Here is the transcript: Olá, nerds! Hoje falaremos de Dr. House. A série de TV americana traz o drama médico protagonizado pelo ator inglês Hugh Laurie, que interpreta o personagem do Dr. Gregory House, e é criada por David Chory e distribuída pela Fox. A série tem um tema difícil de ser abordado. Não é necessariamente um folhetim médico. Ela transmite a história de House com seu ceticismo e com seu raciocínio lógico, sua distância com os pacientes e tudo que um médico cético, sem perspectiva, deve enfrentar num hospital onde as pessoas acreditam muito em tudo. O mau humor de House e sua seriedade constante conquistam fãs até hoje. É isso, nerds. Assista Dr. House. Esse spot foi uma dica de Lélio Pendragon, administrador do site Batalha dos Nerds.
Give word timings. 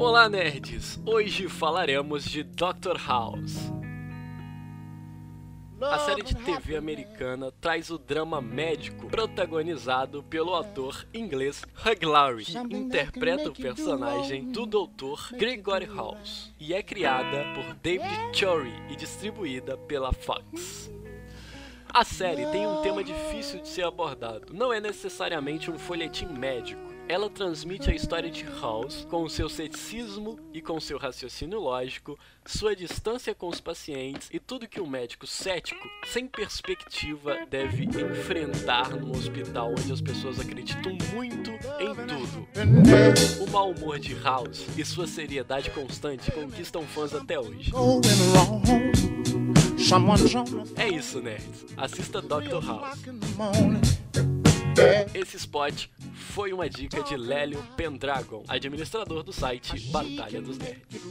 Olá, 0.00 0.30
nerds! 0.30 0.98
Hoje 1.04 1.46
falaremos 1.46 2.24
de 2.24 2.42
Dr. 2.42 2.96
House. 3.06 3.70
A 5.78 5.98
série 5.98 6.22
de 6.22 6.34
TV 6.36 6.74
americana 6.74 7.52
traz 7.60 7.90
o 7.90 7.98
drama 7.98 8.40
médico 8.40 9.08
protagonizado 9.08 10.22
pelo 10.22 10.54
ator 10.54 11.06
inglês 11.12 11.62
Hugh 11.84 12.08
Laurie, 12.08 12.46
que 12.46 12.76
interpreta 12.76 13.50
o 13.50 13.52
personagem 13.52 14.50
do 14.50 14.64
Dr. 14.64 15.36
Gregory 15.36 15.84
House, 15.84 16.50
e 16.58 16.72
é 16.72 16.82
criada 16.82 17.52
por 17.54 17.74
David 17.74 18.10
Chory 18.32 18.72
e 18.88 18.96
distribuída 18.96 19.76
pela 19.76 20.14
Fox. 20.14 20.90
A 21.92 22.04
série 22.04 22.46
tem 22.46 22.66
um 22.66 22.80
tema 22.80 23.04
difícil 23.04 23.60
de 23.60 23.68
ser 23.68 23.84
abordado. 23.84 24.54
Não 24.54 24.72
é 24.72 24.80
necessariamente 24.80 25.70
um 25.70 25.78
folhetim 25.78 26.26
médico. 26.26 26.89
Ela 27.10 27.28
transmite 27.28 27.90
a 27.90 27.92
história 27.92 28.30
de 28.30 28.44
House 28.60 29.04
com 29.10 29.28
seu 29.28 29.48
ceticismo 29.48 30.38
e 30.54 30.62
com 30.62 30.78
seu 30.78 30.96
raciocínio 30.96 31.58
lógico, 31.58 32.16
sua 32.46 32.76
distância 32.76 33.34
com 33.34 33.48
os 33.48 33.60
pacientes 33.60 34.28
e 34.32 34.38
tudo 34.38 34.68
que 34.68 34.80
um 34.80 34.86
médico 34.86 35.26
cético, 35.26 35.88
sem 36.06 36.28
perspectiva, 36.28 37.38
deve 37.50 37.82
enfrentar 37.82 38.90
num 38.90 39.10
hospital 39.10 39.72
onde 39.72 39.92
as 39.92 40.00
pessoas 40.00 40.38
acreditam 40.38 40.96
muito 41.12 41.50
em 41.80 41.94
tudo. 42.06 42.46
O 43.42 43.50
mau 43.50 43.72
humor 43.72 43.98
de 43.98 44.14
House 44.14 44.64
e 44.78 44.84
sua 44.84 45.08
seriedade 45.08 45.68
constante 45.72 46.30
conquistam 46.30 46.84
fãs 46.84 47.12
até 47.12 47.40
hoje. 47.40 47.72
É 50.76 50.88
isso, 50.88 51.20
nerds. 51.20 51.66
Assista 51.76 52.22
Dr. 52.22 52.64
House. 52.64 53.00
Esse 55.12 55.36
spot 55.36 55.88
foi 56.30 56.52
uma 56.52 56.70
dica 56.70 57.02
de 57.02 57.16
Lélio 57.16 57.60
Pendragon, 57.76 58.44
administrador 58.48 59.22
do 59.24 59.32
site 59.32 59.90
Batalha 59.90 60.40
dos 60.40 60.56
Nerds. 60.58 61.02